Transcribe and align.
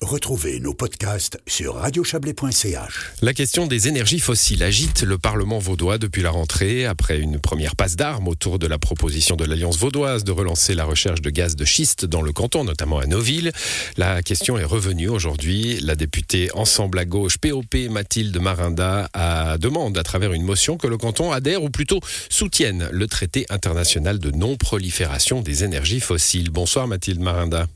Retrouvez 0.00 0.60
nos 0.60 0.74
podcasts 0.74 1.40
sur 1.48 1.74
radiochablais.ch. 1.74 3.12
La 3.20 3.34
question 3.34 3.66
des 3.66 3.88
énergies 3.88 4.20
fossiles 4.20 4.62
agite 4.62 5.02
le 5.02 5.18
Parlement 5.18 5.58
vaudois 5.58 5.98
depuis 5.98 6.22
la 6.22 6.30
rentrée, 6.30 6.86
après 6.86 7.18
une 7.18 7.40
première 7.40 7.74
passe 7.74 7.96
d'armes 7.96 8.28
autour 8.28 8.60
de 8.60 8.68
la 8.68 8.78
proposition 8.78 9.34
de 9.34 9.44
l'Alliance 9.44 9.76
vaudoise 9.76 10.22
de 10.22 10.30
relancer 10.30 10.74
la 10.74 10.84
recherche 10.84 11.20
de 11.20 11.30
gaz 11.30 11.56
de 11.56 11.64
schiste 11.64 12.04
dans 12.04 12.22
le 12.22 12.32
canton, 12.32 12.62
notamment 12.62 13.00
à 13.00 13.06
Noville. 13.06 13.50
La 13.96 14.22
question 14.22 14.56
est 14.56 14.64
revenue 14.64 15.08
aujourd'hui. 15.08 15.80
La 15.80 15.96
députée 15.96 16.48
Ensemble 16.54 17.00
à 17.00 17.04
gauche, 17.04 17.36
POP 17.38 17.74
Mathilde 17.90 18.40
Marinda, 18.40 19.10
a 19.14 19.58
demande 19.58 19.98
à 19.98 20.04
travers 20.04 20.32
une 20.32 20.44
motion 20.44 20.76
que 20.76 20.86
le 20.86 20.96
canton 20.96 21.32
adhère 21.32 21.64
ou 21.64 21.70
plutôt 21.70 21.98
soutienne 22.30 22.88
le 22.92 23.08
traité 23.08 23.46
international 23.50 24.20
de 24.20 24.30
non-prolifération 24.30 25.42
des 25.42 25.64
énergies 25.64 26.00
fossiles. 26.00 26.50
Bonsoir 26.50 26.86
Mathilde 26.86 27.20
Marinda. 27.20 27.66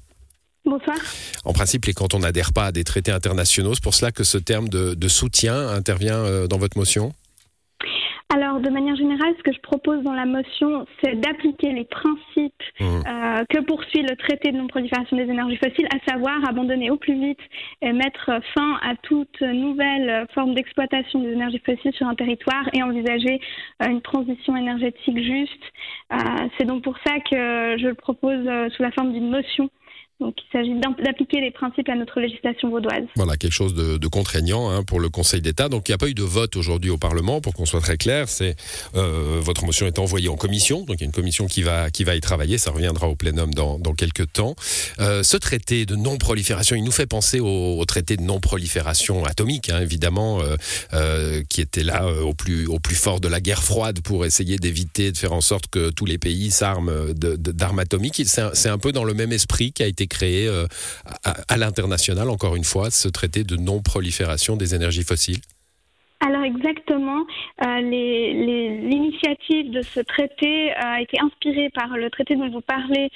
Bonsoir. 0.64 0.96
En 1.44 1.52
principe, 1.52 1.86
les 1.86 1.92
cantons 1.92 2.20
n'adhèrent 2.20 2.52
pas 2.52 2.66
à 2.66 2.72
des 2.72 2.84
traités 2.84 3.10
internationaux. 3.10 3.74
C'est 3.74 3.82
pour 3.82 3.94
cela 3.94 4.12
que 4.12 4.22
ce 4.22 4.38
terme 4.38 4.68
de, 4.68 5.08
soutien 5.08 5.68
intervient 5.68 6.18
euh, 6.18 6.46
dans 6.46 6.58
votre 6.58 6.78
motion 6.78 7.12
alors, 8.34 8.60
de 8.60 8.70
manière 8.70 8.96
générale, 8.96 9.34
ce 9.36 9.42
que 9.42 9.52
je 9.52 9.60
propose 9.60 10.02
dans 10.04 10.14
la 10.14 10.24
motion, 10.24 10.86
c'est 11.04 11.20
d'appliquer 11.20 11.70
les 11.70 11.84
principes 11.84 12.62
mmh. 12.80 12.84
euh, 12.84 13.44
que 13.50 13.60
poursuit 13.60 14.00
le 14.00 14.16
traité 14.16 14.52
de 14.52 14.56
non-prolifération 14.56 15.18
des 15.18 15.24
énergies 15.24 15.58
fossiles, 15.58 15.86
à 15.94 16.10
savoir 16.10 16.42
abandonner 16.48 16.90
au 16.90 16.96
plus 16.96 17.12
vite 17.12 17.40
et 17.82 17.92
mettre 17.92 18.30
fin 18.54 18.78
à 18.82 18.94
toute 19.02 19.38
nouvelle 19.42 20.26
forme 20.32 20.54
d'exploitation 20.54 21.20
des 21.20 21.32
énergies 21.32 21.60
fossiles 21.66 21.92
sur 21.92 22.06
un 22.06 22.14
territoire 22.14 22.70
et 22.72 22.82
envisager 22.82 23.38
euh, 23.82 23.90
une 23.90 24.00
transition 24.00 24.56
énergétique 24.56 25.22
juste. 25.22 26.50
c'est 26.56 26.64
donc 26.64 26.84
pour 26.84 26.96
ça 27.04 27.16
que 27.30 27.76
je 27.78 27.86
le 27.86 27.94
propose 27.94 28.48
sous 28.74 28.82
la 28.82 28.92
forme 28.92 29.12
d'une 29.12 29.28
motion 29.28 29.68
donc 30.22 30.34
il 30.38 30.52
s'agit 30.52 30.74
d'appliquer 31.04 31.40
les 31.40 31.50
principes 31.50 31.88
à 31.88 31.96
notre 31.96 32.20
législation 32.20 32.70
vaudoise. 32.70 33.04
Voilà, 33.16 33.36
quelque 33.36 33.52
chose 33.52 33.74
de, 33.74 34.06
contraignant 34.06 34.70
hein, 34.70 34.84
pour 34.84 35.00
le 35.00 35.08
Conseil 35.08 35.40
d'État. 35.40 35.68
Donc 35.68 35.88
il 35.88 35.90
n'y 35.90 35.94
a 35.94 35.98
pas 35.98 36.08
eu 36.08 36.14
de 36.14 36.22
vote 36.22 36.56
aujourd'hui 36.56 36.90
au 36.90 36.98
Parlement, 36.98 37.40
pour 37.40 37.54
qu'on 37.54 37.66
soit 37.66 37.80
très 37.80 37.96
clair. 37.96 38.26
Euh, 38.40 39.40
Votre 39.40 39.64
motion 39.64 39.86
est 39.86 39.98
envoyée 39.98 40.28
en 40.28 40.36
commission, 40.36 40.84
donc 40.84 40.96
il 40.98 41.00
y 41.00 41.04
a 41.04 41.06
une 41.06 41.12
commission 41.12 41.46
qui 41.46 41.62
va, 41.62 41.90
qui 41.90 42.04
va 42.04 42.14
y 42.14 42.20
travailler, 42.20 42.58
ça 42.58 42.70
reviendra 42.70 43.08
au 43.08 43.16
plénum 43.16 43.52
dans, 43.52 43.78
dans 43.78 43.94
quelques 43.94 44.32
temps. 44.32 44.54
Euh, 45.00 45.22
ce 45.22 45.36
traité 45.36 45.86
de 45.86 45.96
non-prolifération, 45.96 46.76
il 46.76 46.84
nous 46.84 46.92
fait 46.92 47.06
penser 47.06 47.40
au, 47.40 47.84
traité 47.86 48.16
de 48.16 48.22
non-prolifération 48.22 49.24
atomique, 49.24 49.70
hein, 49.70 49.80
évidemment, 49.80 50.40
euh, 50.92 51.42
qui 51.48 51.60
était 51.60 51.82
là 51.82 52.06
au, 52.22 52.34
plus, 52.34 52.66
au 52.66 52.78
plus 52.78 52.94
fort 52.94 53.20
de 53.20 53.28
la 53.28 53.40
guerre 53.40 53.62
froide 53.62 54.00
pour 54.02 54.24
essayer 54.24 54.56
d'éviter, 54.56 55.10
de 55.10 55.16
faire 55.16 55.32
en 55.32 55.40
sorte 55.40 55.66
que 55.66 55.90
tous 55.90 56.06
les 56.06 56.18
pays 56.18 56.50
s'arment 56.50 57.12
d'armes 57.12 57.80
atomiques. 57.80 58.22
C'est 58.24 58.68
un 58.68 58.78
peu 58.78 58.92
dans 58.92 59.04
le 59.04 59.14
même 59.14 59.32
esprit 59.32 59.72
qui 59.72 59.82
a 59.82 59.86
été 59.86 60.06
créé 60.12 60.46
euh, 60.46 60.66
à, 61.24 61.56
l'international, 61.56 62.28
encore 62.28 62.54
une 62.54 62.64
fois, 62.64 62.90
ce 62.90 63.08
traité 63.08 63.42
de 63.42 63.56
non-prolifération 63.56 64.56
des 64.56 64.74
énergies 64.74 65.04
fossiles 65.04 65.40
exactement, 66.44 67.24
euh, 67.64 67.80
l'initiative 67.80 69.70
de 69.70 69.82
ce 69.82 70.00
traité 70.00 70.72
euh, 70.72 70.74
a 70.82 71.00
été 71.00 71.18
inspirée 71.20 71.70
par 71.70 71.96
le 71.96 72.10
traité 72.10 72.36
dont 72.36 72.50
vous 72.50 72.60
parlez 72.60 73.10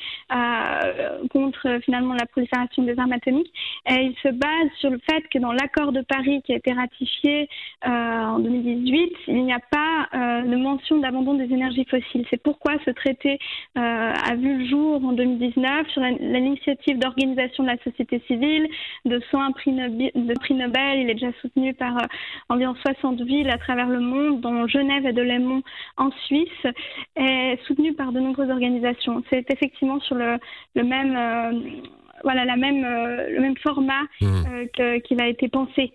contre 1.31 1.79
finalement 1.85 2.15
la 2.15 2.27
prolifération 2.27 2.83
des 2.83 2.99
armes 2.99 3.13
atomiques. 3.13 3.53
Il 3.89 4.15
se 4.23 4.29
base 4.29 4.71
sur 4.79 4.91
le 4.91 4.99
fait 5.11 5.23
que 5.29 5.39
dans 5.39 5.53
l'accord 5.53 5.93
de 5.93 6.01
Paris 6.01 6.43
qui 6.45 6.53
a 6.53 6.57
été 6.57 6.73
ratifié 6.73 7.49
en 7.85 8.39
2018, 8.39 9.13
il 9.29 9.45
n'y 9.45 9.53
a 9.53 9.61
pas 9.71 10.09
de 10.13 10.57
mention 10.57 10.99
d'abandon 10.99 11.35
des 11.35 11.53
énergies 11.53 11.85
fossiles. 11.85 12.27
C'est 12.31 12.43
pourquoi 12.43 12.73
ce 12.85 12.91
traité 12.91 13.39
a 13.75 14.35
vu 14.35 14.59
le 14.59 14.67
jour 14.69 15.05
en 15.05 15.13
2019 15.13 15.89
sur 15.89 16.03
l'initiative 16.03 16.99
d'organisation 16.99 17.65
de 17.65 17.69
la 17.69 17.79
société 17.79 18.23
civile, 18.27 18.69
de 19.05 19.21
101 19.31 19.53
prix 19.53 19.73
Nobel. 19.73 21.01
Il 21.01 21.11
est 21.11 21.15
déjà 21.15 21.33
soutenu 21.41 21.75
par 21.75 21.97
euh, 21.97 22.07
environ 22.49 22.75
60 22.75 23.16
villes 23.25 23.51
à 23.51 23.59
travers 23.59 23.89
le 23.89 24.01
monde, 24.01 24.41
dont 24.41 24.67
Genève 24.67 25.07
et 25.07 25.13
Delémont 25.13 25.63
en 25.97 26.11
Suisse, 26.27 26.67
et 27.17 27.59
soutenu 27.67 27.95
par 27.95 28.13
de 28.13 28.21
nombreuses 28.21 28.51
organisations. 28.51 29.23
C'est 29.31 29.51
effectivement 29.51 30.01
sur 30.01 30.17
le, 30.17 30.39
même, 30.75 31.17
euh, 31.17 31.81
voilà, 32.25 32.45
la 32.45 32.57
même, 32.57 32.85
euh, 32.85 33.29
le 33.31 33.41
même 33.41 33.57
format 33.59 34.03
mmh. 34.21 35.01
qu'il 35.05 35.21
a 35.21 35.29
été 35.29 35.49
pensé 35.49 35.93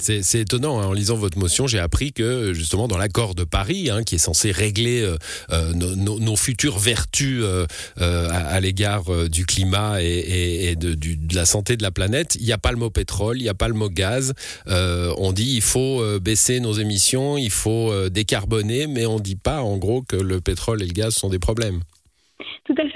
c'est 0.00 0.40
étonnant. 0.40 0.80
Hein. 0.80 0.86
En 0.86 0.92
lisant 0.92 1.16
votre 1.16 1.38
motion, 1.38 1.66
j'ai 1.66 1.78
appris 1.78 2.12
que 2.12 2.52
justement 2.52 2.88
dans 2.88 2.98
l'accord 2.98 3.34
de 3.34 3.44
Paris, 3.44 3.90
hein, 3.90 4.02
qui 4.02 4.16
est 4.16 4.18
censé 4.18 4.50
régler 4.50 5.02
euh, 5.02 5.16
euh, 5.52 5.72
nos, 5.74 6.36
futures 6.36 6.78
vertus 6.78 7.42
euh, 7.42 7.66
à, 7.98 8.58
l'égard 8.60 9.04
du 9.28 9.46
climat 9.46 10.02
et, 10.02 10.76
de, 10.76 10.96
la 11.34 11.44
santé 11.44 11.76
de 11.76 11.82
la 11.82 11.90
planète, 11.90 12.36
il 12.38 12.44
n'y 12.44 12.52
a 12.52 12.58
pas 12.58 12.72
le 12.72 12.78
mot 12.78 12.90
pétrole, 12.90 13.38
il 13.38 13.42
n'y 13.42 13.48
a 13.48 13.54
pas 13.54 13.68
le 13.68 13.74
mot 13.74 13.88
gaz. 13.88 14.32
on 14.66 15.32
dit 15.32 15.54
il 15.54 15.62
faut 15.62 16.02
baisser 16.20 16.60
nos 16.60 16.72
émissions, 16.72 17.36
il 17.36 17.50
faut 17.50 18.08
décarboner, 18.08 18.86
mais 18.86 19.06
on 19.06 19.16
ne 19.16 19.22
dit 19.22 19.36
pas 19.36 19.62
en 19.62 19.76
gros 19.76 20.02
que 20.02 20.16
le 20.16 20.40
pétrole 20.40 20.82
et 20.82 20.86
le 20.86 20.92
gaz 20.92 21.14
sont 21.14 21.28
des 21.28 21.38
problèmes. 21.38 21.80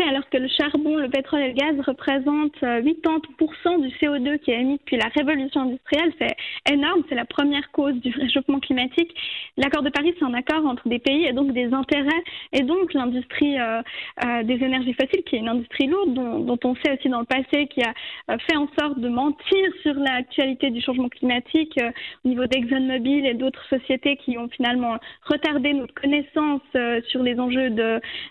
Alors 0.06 0.28
que 0.30 0.36
le 0.38 0.46
charbon, 0.46 0.96
le 0.96 1.08
pétrole 1.08 1.40
et 1.40 1.48
le 1.48 1.54
gaz 1.54 1.74
représentent 1.84 2.60
80% 2.60 2.62
euh, 2.62 3.78
du 3.80 3.88
CO2 3.96 4.38
qui 4.38 4.52
est 4.52 4.60
émis 4.60 4.78
depuis 4.78 4.96
la 4.96 5.08
révolution 5.08 5.62
industrielle. 5.62 6.12
C'est 6.20 6.36
énorme, 6.72 7.02
c'est 7.08 7.16
la 7.16 7.24
première 7.24 7.68
cause 7.72 7.94
du 7.94 8.14
réchauffement 8.16 8.60
climatique. 8.60 9.12
L'accord 9.56 9.82
de 9.82 9.90
Paris, 9.90 10.14
c'est 10.16 10.24
un 10.24 10.34
accord 10.34 10.64
entre 10.64 10.88
des 10.88 11.00
pays 11.00 11.24
et 11.24 11.32
donc 11.32 11.52
des 11.52 11.72
intérêts, 11.72 12.22
et 12.52 12.62
donc 12.62 12.94
l'industrie 12.94 13.58
euh, 13.58 13.82
euh, 14.24 14.44
des 14.44 14.54
énergies 14.54 14.92
fossiles, 14.92 15.24
qui 15.24 15.36
est 15.36 15.40
une 15.40 15.48
industrie 15.48 15.88
lourde, 15.88 16.14
dont, 16.14 16.58
on 16.62 16.76
sait 16.76 16.92
aussi 16.96 17.08
dans 17.08 17.20
le 17.20 17.26
passé 17.26 17.66
qui 17.66 17.82
a 17.82 17.92
fait 18.38 18.56
en 18.56 18.68
sorte 18.78 19.00
de 19.00 19.08
mentir 19.08 19.66
sur 19.82 19.94
l'actualité 19.94 20.70
du 20.70 20.80
changement 20.80 21.08
climatique 21.08 21.80
au 22.24 22.28
niveau 22.28 22.46
d'ExxonMobil 22.46 23.26
et 23.26 23.34
d'autres 23.34 23.64
sociétés 23.68 24.16
qui 24.16 24.38
ont 24.38 24.48
finalement 24.48 24.98
retardé 25.24 25.72
notre 25.72 25.94
connaissance 25.94 26.62
sur 27.08 27.22
les 27.22 27.38
enjeux 27.38 27.70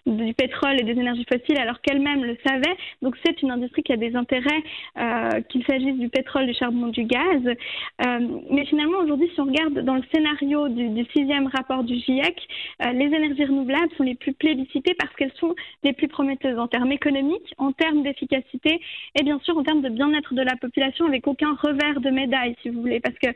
du 0.06 0.34
pétrole 0.34 0.80
et 0.80 0.84
des 0.84 0.92
énergies 0.92 1.26
fossiles 1.32 1.65
alors 1.66 1.82
qu'elle-même 1.82 2.24
le 2.24 2.38
savait. 2.46 2.78
Donc 3.02 3.16
c'est 3.26 3.42
une 3.42 3.52
industrie 3.52 3.84
qui 3.84 3.92
a 3.92 3.98
des 3.98 4.16
intérêts, 4.16 4.64
euh, 4.98 5.42
qu'il 5.50 5.66
s'agisse 5.66 5.98
du 5.98 6.10
pétrole, 6.10 6.46
du 6.46 6.54
charbon, 6.54 6.88
du 6.88 7.04
gaz. 7.04 7.42
Euh, 7.46 8.20
mais 8.52 8.66
finalement 8.66 9.00
aujourd'hui, 9.00 9.30
si 9.34 9.42
on 9.42 9.46
regarde 9.46 9.80
dans 9.80 9.96
le 9.96 10.04
scénario 10.14 10.70
du, 10.70 11.06
sixième 11.16 11.48
rapport 11.48 11.84
du 11.84 11.96
GIEC, 11.96 12.40
euh, 12.84 12.92
les 12.92 13.06
énergies 13.06 13.46
renouvelables 13.46 13.90
sont 13.98 14.04
les 14.04 14.16
plus 14.16 14.34
plébiscitées 14.34 14.94
parce 14.94 15.14
qu'elles 15.16 15.34
sont 15.40 15.56
les 15.84 15.94
plus 15.94 16.08
prometteuses 16.08 16.60
en 16.60 16.68
termes 16.68 16.92
économiques, 16.92 17.54
en 17.58 17.72
termes 17.72 18.04
d'efficacité 18.04 18.80
et 19.20 19.24
bien 19.24 19.40
sûr 19.40 19.58
en 19.58 19.64
termes 19.64 19.82
de 19.82 19.90
bien-être 19.90 20.34
de 20.34 20.42
la 20.42 20.56
population 20.56 21.06
avec 21.06 21.28
aucun 21.28 21.56
revers 21.56 22.00
de 22.00 22.10
médaille 22.10 22.56
si 22.62 22.70
vous 22.70 22.82
voulez 22.82 23.00
parce 23.00 23.16
que 23.18 23.30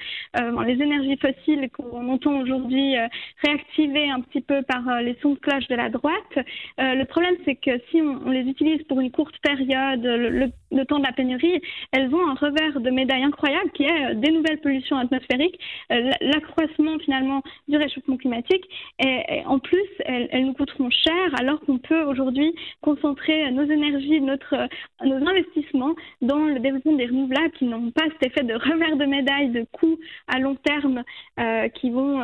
les 0.65 0.73
énergies 0.73 1.17
fossiles 1.17 1.69
qu'on 1.71 2.07
entend 2.09 2.39
aujourd'hui 2.41 2.95
réactivées 3.43 4.09
un 4.09 4.21
petit 4.21 4.41
peu 4.41 4.61
par 4.61 5.01
les 5.01 5.15
sons 5.21 5.33
de 5.33 5.39
cloche 5.39 5.67
de 5.67 5.75
la 5.75 5.89
droite, 5.89 6.37
le 6.77 7.03
problème 7.05 7.35
c'est 7.45 7.55
que 7.55 7.71
si 7.89 8.01
on, 8.01 8.18
les 8.27 8.41
utilise 8.41 8.83
pour 8.83 8.99
une 8.99 9.11
courte 9.11 9.35
période, 9.41 10.53
temps 10.83 10.99
de 10.99 11.03
la 11.03 11.11
pénurie, 11.11 11.61
elles 11.91 12.13
ont 12.13 12.27
un 12.27 12.35
revers 12.35 12.79
de 12.79 12.89
médaille 12.89 13.23
incroyable 13.23 13.71
qui 13.71 13.83
est 13.83 14.11
euh, 14.11 14.13
des 14.13 14.31
nouvelles 14.31 14.59
pollutions 14.59 14.97
atmosphériques, 14.97 15.59
euh, 15.91 16.11
l'accroissement 16.21 16.97
finalement 16.99 17.41
du 17.67 17.77
réchauffement 17.77 18.17
climatique. 18.17 18.63
Et, 18.99 19.43
en 19.45 19.59
plus, 19.59 19.87
elles, 20.05 20.45
nous 20.45 20.53
coûteront 20.53 20.89
cher 20.89 21.33
alors 21.39 21.59
qu'on 21.61 21.77
peut 21.77 22.03
aujourd'hui 22.03 22.53
concentrer 22.81 23.51
nos 23.51 23.63
énergies, 23.63 24.21
notre, 24.21 24.55
nos 25.03 25.27
investissements 25.27 25.95
dans 26.21 26.45
le 26.45 26.59
développement 26.59 26.93
des 26.93 27.05
renouvelables 27.05 27.51
qui 27.51 27.65
n'ont 27.65 27.91
pas 27.91 28.03
cet 28.19 28.31
effet 28.31 28.43
de 28.43 28.53
revers 28.53 28.97
de 28.97 29.05
médaille, 29.05 29.49
de 29.49 29.65
coûts 29.71 29.99
à 30.27 30.39
long 30.39 30.55
terme 30.55 31.03
euh, 31.39 31.67
qui 31.69 31.89
vont 31.89 32.19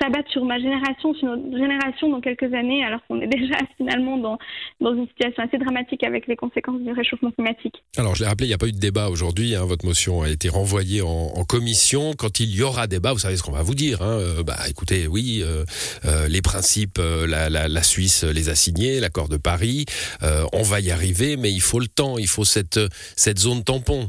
s'abattre 0.00 0.30
sur 0.30 0.44
ma 0.44 0.58
génération, 0.58 1.14
sur 1.14 1.28
notre 1.28 1.56
génération 1.56 2.08
dans 2.08 2.20
quelques 2.20 2.52
années, 2.54 2.84
alors 2.84 3.00
qu'on 3.06 3.20
est 3.20 3.26
déjà 3.40 3.56
finalement 3.76 4.16
dans 4.80 4.94
une 4.94 5.06
situation 5.08 5.42
assez 5.42 5.58
dramatique 5.58 6.04
avec 6.04 6.26
les 6.26 6.36
conséquences 6.36 6.80
du 6.80 6.92
réchauffement 6.92 7.30
climatique. 7.30 7.79
Alors, 7.96 8.14
je 8.14 8.22
l'ai 8.22 8.28
rappelé, 8.28 8.46
il 8.46 8.50
n'y 8.50 8.54
a 8.54 8.58
pas 8.58 8.68
eu 8.68 8.72
de 8.72 8.78
débat 8.78 9.08
aujourd'hui. 9.08 9.56
Hein. 9.56 9.64
votre 9.64 9.84
motion 9.84 10.22
a 10.22 10.28
été 10.28 10.48
renvoyée 10.48 11.02
en, 11.02 11.44
commission. 11.44 12.14
Quand 12.16 12.38
il 12.38 12.54
y 12.54 12.62
aura 12.62 12.86
débat, 12.86 13.12
vous 13.12 13.18
savez 13.18 13.36
ce 13.36 13.42
qu'on 13.42 13.50
va 13.50 13.62
vous 13.62 13.74
dire. 13.74 14.00
Hein. 14.00 14.18
Euh, 14.20 14.42
bah, 14.44 14.58
écoutez, 14.68 15.08
oui, 15.08 15.40
euh, 15.42 15.64
euh, 16.04 16.28
les 16.28 16.40
principes, 16.40 17.00
la, 17.00 17.82
Suisse 17.82 18.22
les 18.22 18.48
a 18.48 18.54
signés, 18.54 19.00
l'accord 19.00 19.28
de 19.28 19.36
Paris. 19.36 19.86
on 20.52 20.62
va 20.62 20.80
y 20.80 20.92
arriver, 20.92 21.36
mais 21.36 21.50
il 21.50 21.60
faut 21.60 21.80
le 21.80 21.88
temps. 21.88 22.16
Il 22.16 22.28
faut 22.28 22.44
cette, 22.44 22.78
cette 23.16 23.40
zone 23.40 23.64
tampon. 23.64 24.08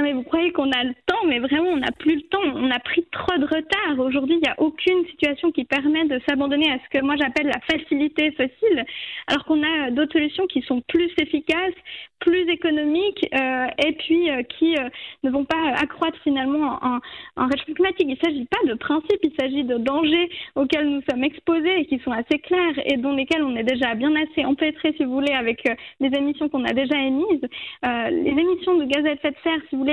Vous 0.00 0.22
croyez 0.22 0.52
qu'on 0.52 0.70
a 0.70 0.84
le 0.84 0.94
temps, 1.06 1.26
mais 1.26 1.40
vraiment, 1.40 1.70
on 1.70 1.76
n'a 1.78 1.90
plus 1.90 2.16
le 2.16 2.22
temps. 2.22 2.38
On 2.54 2.70
a 2.70 2.78
pris 2.78 3.04
trop 3.10 3.36
de 3.36 3.44
retard. 3.44 3.98
Aujourd'hui, 3.98 4.36
il 4.36 4.42
n'y 4.42 4.48
a 4.48 4.54
aucune 4.58 5.04
situation 5.06 5.50
qui 5.50 5.64
permet 5.64 6.04
de 6.04 6.20
s'abandonner 6.28 6.70
à 6.70 6.78
ce 6.78 6.98
que 6.98 7.04
moi 7.04 7.16
j'appelle 7.16 7.48
la 7.48 7.60
facilité 7.60 8.30
fossile, 8.32 8.84
alors 9.26 9.44
qu'on 9.44 9.60
a 9.62 9.90
d'autres 9.90 10.12
solutions 10.12 10.46
qui 10.46 10.62
sont 10.62 10.82
plus 10.82 11.10
efficaces, 11.20 11.74
plus 12.20 12.48
économiques 12.48 13.28
euh, 13.34 13.66
et 13.84 13.92
puis 13.92 14.30
euh, 14.30 14.42
qui 14.42 14.76
euh, 14.76 14.88
ne 15.22 15.30
vont 15.30 15.44
pas 15.44 15.72
accroître 15.80 16.18
finalement 16.22 16.82
un, 16.84 17.00
un 17.36 17.46
réchauffement 17.46 17.74
climatique. 17.74 18.06
Il 18.08 18.10
ne 18.10 18.16
s'agit 18.16 18.46
pas 18.46 18.66
de 18.66 18.74
principes, 18.74 19.20
il 19.22 19.32
s'agit 19.38 19.64
de 19.64 19.78
dangers 19.78 20.28
auxquels 20.54 20.88
nous 20.88 21.02
sommes 21.08 21.24
exposés 21.24 21.80
et 21.80 21.86
qui 21.86 21.98
sont 22.00 22.12
assez 22.12 22.38
clairs 22.38 22.78
et 22.84 22.96
dans 22.96 23.12
lesquels 23.12 23.42
on 23.42 23.56
est 23.56 23.64
déjà 23.64 23.94
bien 23.94 24.14
assez 24.16 24.44
empêtré, 24.44 24.94
si 24.96 25.04
vous 25.04 25.12
voulez, 25.12 25.32
avec 25.32 25.62
les 26.00 26.08
émissions 26.16 26.48
qu'on 26.48 26.64
a 26.64 26.72
déjà 26.72 26.96
émises. 26.98 27.46
les 27.82 28.30
émissions 28.30 28.76
de 28.78 28.84
gaz 28.84 29.04
à 29.04 29.12
effet 29.12 29.30
de 29.30 29.36
serre, 29.42 29.60
si 29.68 29.76
vous 29.76 29.84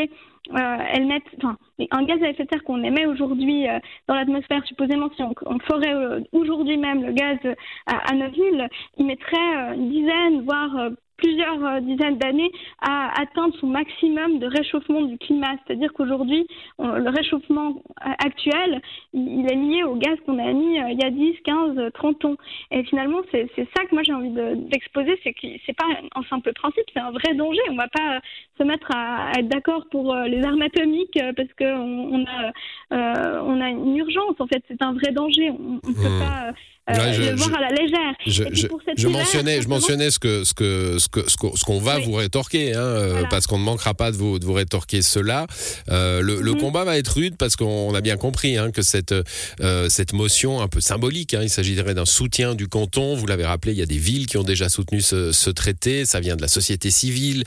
mettent, 1.06 1.24
enfin, 1.38 1.58
un 1.92 2.04
gaz 2.04 2.22
à 2.22 2.30
effet 2.30 2.44
de 2.44 2.50
serre 2.50 2.64
qu'on 2.64 2.84
émet 2.84 3.06
aujourd'hui 3.06 3.66
dans 4.08 4.16
l'atmosphère, 4.16 4.64
supposément 4.66 5.10
si 5.16 5.24
on, 5.24 5.60
ferait 5.60 6.24
aujourd'hui 6.32 6.78
même 6.78 7.04
le 7.04 7.12
gaz 7.14 7.38
à, 7.88 8.12
à 8.12 8.14
villes, 8.28 8.70
il 8.98 9.06
mettrait 9.06 9.76
une 9.76 9.90
dizaine, 9.90 10.44
voire 10.44 10.92
plusieurs 11.18 11.64
euh, 11.64 11.80
dizaines 11.80 12.18
d'années 12.18 12.52
à 12.82 13.22
atteindre 13.22 13.56
son 13.60 13.68
maximum 13.68 14.40
de 14.40 14.48
réchauffement 14.48 15.02
du 15.02 15.18
climat. 15.18 15.56
C'est-à-dire 15.66 15.92
qu'aujourd'hui, 15.94 16.48
le 16.80 17.10
réchauffement 17.10 17.82
euh, 18.06 18.10
actuel, 18.24 18.82
il 19.14 19.46
est 19.50 19.56
lié 19.56 19.84
au 19.84 19.96
gaz 19.96 20.18
qu'on 20.26 20.40
a 20.40 20.52
mis 20.52 20.80
euh, 20.80 20.90
il 20.90 21.00
y 21.02 21.06
a 21.06 21.10
10, 21.10 21.36
15, 21.44 21.92
30 21.94 22.26
ans. 22.26 22.36
Et 22.72 22.84
finalement, 22.84 23.22
c'est 23.32 23.50
ça 23.76 23.86
que 23.86 23.94
moi 23.94 24.04
j'ai 24.04 24.14
envie 24.14 24.32
d'exposer, 24.70 25.20
c'est 25.24 25.34
que 25.34 25.48
c'est 25.66 25.76
pas 25.76 25.86
un 26.16 26.24
simple 26.24 26.54
principe, 26.54 26.86
c'est 26.94 27.00
un 27.00 27.12
vrai 27.12 27.34
danger. 27.36 27.62
On 27.70 27.76
va 27.76 27.88
pas 27.88 28.20
se 28.58 28.64
mettre 28.64 28.90
à, 28.94 29.32
être 29.38 29.48
d'accord 29.48 29.86
pour 29.92 30.16
les 30.16 30.44
armes 30.44 30.62
atomiques 30.62 31.20
parce 31.36 31.50
qu'on 31.58 31.66
on 31.66 32.26
a, 32.26 33.42
on 33.42 33.62
a 33.62 33.70
une 33.70 33.98
urgence. 33.98 34.36
En 34.40 34.48
fait, 34.48 34.64
c'est 34.68 34.82
un 34.82 34.94
vrai 34.94 35.12
danger. 35.12 35.50
On 35.52 35.76
ne 35.76 35.80
peut 35.80 35.92
mmh. 35.92 36.20
pas 36.20 36.54
euh, 36.88 37.14
je, 37.14 37.22
le 37.22 37.36
voir 37.36 37.56
à 37.56 37.62
la 37.62 37.70
légère. 37.70 38.14
Je, 38.28 39.08
mentionnais, 39.08 39.60
je 39.60 39.68
mentionnais 39.68 40.12
ce 40.12 40.20
que 40.20 40.44
ce 40.44 40.54
que 40.54 41.00
ce 41.00 41.08
que 41.08 41.28
ce 41.56 41.64
qu'on 41.64 41.80
va 41.80 41.98
vous 41.98 42.14
rétorquer, 42.14 42.76
hein, 42.76 42.80
euh, 42.80 43.24
parce 43.28 43.48
qu'on 43.48 43.58
ne 43.58 43.64
manquera 43.64 43.96
pas 43.96 44.12
de 44.12 44.18
vous 44.18 44.38
de 44.38 44.46
vous 44.46 44.54
rétorquer 44.54 45.02
cela. 45.02 45.48
Euh, 45.90 46.22
le, 46.22 46.42
le, 46.42 46.52
mhm. 46.52 46.60
combat 46.60 46.84
va 46.84 47.00
être 47.00 47.16
rude 47.16 47.38
parce 47.38 47.56
qu'on 47.56 47.96
a 47.96 48.02
bien 48.02 48.18
compris 48.18 48.58
hein, 48.58 48.70
que 48.70 48.84
cette 48.84 49.16
euh, 49.62 49.90
cette 49.90 50.14
motion 50.14 50.62
un 50.62 50.68
peu 50.68 50.80
symbolique, 50.80 51.34
hein, 51.34 51.40
il 51.42 51.50
s'agirait 51.50 51.96
d'un 51.96 52.06
soutien 52.06 52.54
du 52.54 52.68
canton. 52.68 53.16
Vous 53.16 53.26
l'avez 53.26 53.46
rappelé, 53.46 53.74
il 53.74 53.80
y 53.80 53.84
a 53.84 53.88
des 53.88 53.98
villes 53.98 54.28
qui 54.28 54.38
ont 54.38 54.44
déjà 54.44 54.70
soutenu 54.70 55.02
ce, 55.02 55.32
ce 55.32 55.50
traité. 55.50 56.06
Ça 56.06 56.20
vient 56.20 56.36
de 56.36 56.42
la 56.44 56.48
société 56.48 56.92
civile. 56.92 57.46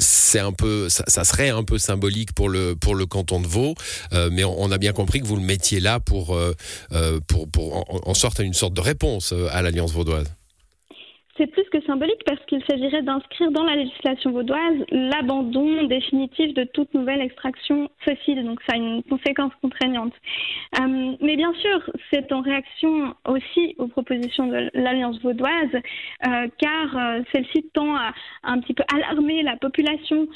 C'est 0.00 0.40
un 0.40 0.52
peu, 0.52 0.90
ça, 0.90 1.04
ça, 1.06 1.24
serait 1.24 1.48
un 1.48 1.64
peu 1.64 1.78
symbolique 1.78 2.34
pour 2.34 2.50
le 2.50 2.76
pour 2.76 2.94
le 2.94 3.06
canton 3.06 3.40
de 3.40 3.46
Vaud, 3.46 3.74
mais 4.30 4.44
on, 4.44 4.60
on, 4.60 4.70
a 4.70 4.76
bien 4.76 4.92
compris 4.92 5.20
que 5.20 5.26
vous 5.26 5.36
le 5.36 5.42
mettiez 5.42 5.80
là 5.80 5.98
pour 5.98 6.38
pour 7.26 7.48
pour 7.48 7.76
en, 7.90 8.10
en 8.10 8.14
sorte 8.18 8.40
à 8.40 8.42
une 8.42 8.54
sorte 8.54 8.74
de 8.74 8.80
réponse 8.80 9.32
euh, 9.32 9.48
à 9.50 9.62
l'Alliance 9.62 9.92
vaudoise 9.92 10.34
c'est 11.38 11.46
plus 11.46 11.64
que 11.70 11.80
symbolique 11.82 12.20
parce 12.26 12.44
qu'il 12.46 12.62
s'agirait 12.68 13.02
d'inscrire 13.02 13.52
dans 13.52 13.62
la 13.62 13.76
législation 13.76 14.32
vaudoise 14.32 14.84
l'abandon 14.90 15.84
définitif 15.84 16.52
de 16.52 16.64
toute 16.64 16.92
nouvelle 16.94 17.20
extraction 17.20 17.88
fossile. 18.00 18.44
Donc 18.44 18.60
ça 18.68 18.74
a 18.74 18.76
une 18.76 19.02
conséquence 19.04 19.52
contraignante. 19.62 20.12
Euh, 20.80 21.12
mais 21.20 21.36
bien 21.36 21.52
sûr, 21.54 21.90
c'est 22.12 22.32
en 22.32 22.40
réaction 22.40 23.14
aussi 23.26 23.76
aux 23.78 23.86
propositions 23.86 24.48
de 24.48 24.68
l'Alliance 24.74 25.20
vaudoise, 25.22 25.70
euh, 26.26 26.48
car 26.58 27.22
celle-ci 27.32 27.70
tend 27.72 27.94
à, 27.94 28.12
un 28.42 28.58
petit 28.58 28.74
peu 28.74 28.82
alarmer 28.92 29.42
la 29.44 29.56
population 29.56 30.26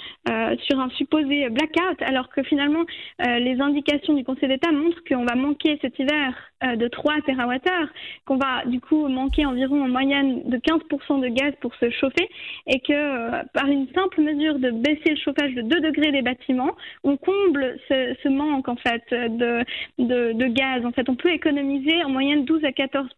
sur 0.68 0.78
un 0.78 0.88
supposé 0.90 1.48
blackout, 1.50 2.00
alors 2.02 2.28
que 2.28 2.44
finalement 2.44 2.84
les 3.18 3.60
indications 3.60 4.14
du 4.14 4.22
Conseil 4.22 4.48
d'État 4.48 4.70
montrent 4.70 5.02
qu'on 5.08 5.24
va 5.24 5.34
manquer 5.34 5.78
cet 5.82 5.98
hiver 5.98 6.51
de 6.76 6.88
3 6.88 7.14
TWh, 7.26 7.88
qu'on 8.24 8.36
va 8.36 8.64
du 8.66 8.80
coup 8.80 9.08
manquer 9.08 9.46
environ 9.46 9.82
en 9.82 9.88
moyenne 9.88 10.42
de 10.44 10.56
15% 10.56 11.20
de 11.20 11.28
gaz 11.28 11.52
pour 11.60 11.74
se 11.76 11.90
chauffer 11.90 12.28
et 12.66 12.80
que 12.80 12.92
euh, 12.92 13.42
par 13.52 13.66
une 13.66 13.86
simple 13.94 14.20
mesure 14.20 14.58
de 14.58 14.70
baisser 14.70 15.10
le 15.10 15.16
chauffage 15.16 15.54
de 15.54 15.62
2 15.62 15.80
degrés 15.80 16.12
des 16.12 16.22
bâtiments, 16.22 16.72
on 17.04 17.16
comble 17.16 17.76
ce, 17.88 18.28
manque 18.28 18.68
en 18.68 18.76
fait 18.76 19.02
de, 19.10 19.64
de, 19.98 20.46
gaz. 20.46 20.84
En 20.86 20.92
fait, 20.92 21.08
on 21.08 21.16
peut 21.16 21.30
économiser 21.30 22.02
en 22.04 22.10
moyenne 22.10 22.44
12 22.44 22.64
à 22.64 22.72
14 22.72 23.08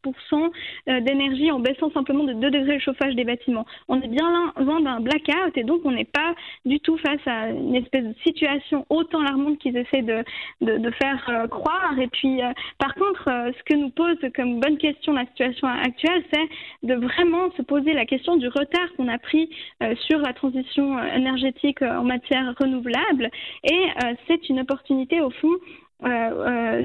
euh, 0.88 1.00
d'énergie 1.00 1.50
en 1.50 1.61
baissant 1.61 1.90
simplement 1.93 2.25
de 2.25 2.32
2 2.32 2.50
degrés 2.50 2.75
le 2.75 2.81
chauffage 2.81 3.14
des 3.14 3.25
bâtiments. 3.25 3.67
On 3.88 4.00
est 4.00 4.08
bien 4.08 4.52
loin 4.56 4.81
d'un 4.81 5.00
blackout 5.00 5.56
et 5.56 5.64
donc 5.64 5.82
on 5.85 5.93
n'est 5.93 6.05
pas 6.05 6.35
du 6.64 6.81
tout 6.81 6.97
face 6.99 7.20
à 7.26 7.49
une 7.50 7.76
espèce 7.76 8.05
de 8.05 8.14
situation 8.25 8.87
autant 8.88 9.20
alarmante 9.20 9.58
qu'ils 9.58 9.76
essaient 9.76 10.02
de, 10.02 10.25
de, 10.61 10.90
faire 10.90 11.25
euh, 11.29 11.47
croire. 11.47 11.99
Et 11.99 12.08
puis, 12.08 12.40
par 12.79 12.94
contre, 12.94 13.29
ce 13.57 13.63
que 13.65 13.75
nous 13.75 13.91
pose 13.91 14.17
comme 14.35 14.61
bonne 14.61 14.79
question 14.79 15.13
la 15.13 15.27
situation 15.27 15.69
actuelle, 15.69 16.23
c'est 16.33 16.49
de 16.87 16.95
vraiment 16.95 17.51
se 17.57 17.63
poser 17.63 17.93
la 17.93 18.07
question 18.07 18.37
du 18.37 18.49
retard 18.49 18.89
qu'on 18.97 19.09
a 19.09 19.19
pris 19.19 19.51
euh, 19.83 19.95
sur 20.07 20.19
la 20.19 20.33
transition 20.33 20.99
euh, 20.99 21.15
énergétique 21.15 21.83
euh, 21.83 21.99
en 21.99 22.05
matière 22.05 22.55
renouvelable. 22.59 23.31
Et 23.65 23.89
c'est 24.27 24.49
une 24.49 24.61
opportunité, 24.61 25.21
au 25.21 25.31
fond, 25.31 25.53
euh, 25.53 25.57
euh, 25.57 25.84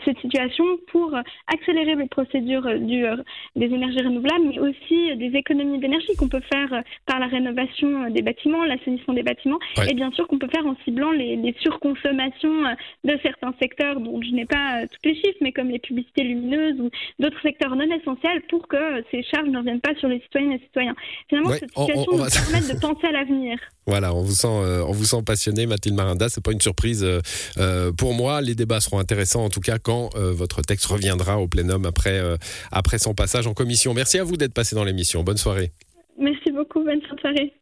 cette 0.05 0.19
situation 0.19 0.65
pour 0.91 1.13
accélérer 1.47 1.95
les 1.95 2.07
procédures 2.07 2.79
du, 2.79 3.05
euh, 3.05 3.17
des 3.55 3.65
énergies 3.65 4.01
renouvelables, 4.01 4.45
mais 4.45 4.59
aussi 4.59 5.15
des 5.17 5.37
économies 5.37 5.79
d'énergie 5.79 6.15
qu'on 6.17 6.27
peut 6.27 6.41
faire 6.51 6.83
par 7.05 7.19
la 7.19 7.27
rénovation 7.27 8.09
des 8.09 8.21
bâtiments, 8.21 8.63
l'assainissement 8.65 9.13
des 9.13 9.23
bâtiments, 9.23 9.59
et 9.89 9.93
bien 9.93 10.11
sûr 10.11 10.27
qu'on 10.27 10.39
peut 10.39 10.47
faire 10.47 10.65
en 10.65 10.75
ciblant 10.83 11.11
les, 11.11 11.35
les, 11.35 11.55
surconsommations 11.59 12.63
de 13.03 13.19
certains 13.21 13.53
secteurs 13.59 13.99
dont 13.99 14.21
je 14.21 14.31
n'ai 14.31 14.45
pas 14.45 14.85
tous 14.87 15.09
les 15.09 15.15
chiffres, 15.15 15.37
mais 15.41 15.51
comme 15.51 15.69
les 15.69 15.79
publicités 15.79 16.23
lumineuses 16.23 16.79
ou 16.79 16.89
d'autres 17.19 17.41
secteurs 17.41 17.75
non 17.75 17.89
essentiels 17.89 18.41
pour 18.49 18.67
que 18.67 19.03
ces 19.11 19.23
charges 19.23 19.49
ne 19.49 19.57
reviennent 19.57 19.81
pas 19.81 19.95
sur 19.95 20.07
les 20.07 20.19
citoyennes 20.21 20.53
et 20.53 20.59
citoyens. 20.59 20.95
Finalement, 21.27 21.49
cette 21.51 21.69
situation 21.69 22.11
nous 22.11 22.25
permet 22.25 22.73
de 22.73 22.79
penser 22.81 23.07
à 23.07 23.11
l'avenir. 23.11 23.59
Voilà, 23.89 24.13
on 24.13 24.21
vous 24.21 24.35
sent, 24.35 24.47
on 24.47 24.91
vous 24.91 25.05
sent 25.05 25.23
passionné, 25.25 25.65
Mathilde 25.65 25.95
Marinda. 25.95 26.29
C'est 26.29 26.43
pas 26.43 26.51
une 26.51 26.61
surprise 26.61 27.05
pour 27.97 28.13
moi. 28.13 28.41
Les 28.41 28.55
débats 28.55 28.79
seront 28.79 28.99
intéressant 28.99 29.43
en 29.43 29.49
tout 29.49 29.59
cas 29.59 29.79
quand 29.79 30.09
euh, 30.15 30.31
votre 30.31 30.61
texte 30.61 30.85
reviendra 30.85 31.39
au 31.39 31.47
plénum 31.47 31.85
après, 31.85 32.19
euh, 32.19 32.37
après 32.71 32.99
son 32.99 33.13
passage 33.13 33.47
en 33.47 33.53
commission. 33.53 33.93
Merci 33.93 34.19
à 34.19 34.23
vous 34.23 34.37
d'être 34.37 34.53
passé 34.53 34.75
dans 34.75 34.83
l'émission. 34.83 35.23
Bonne 35.23 35.37
soirée. 35.37 35.71
Merci 36.17 36.51
beaucoup. 36.51 36.83
Bonne 36.83 37.01
soirée. 37.19 37.53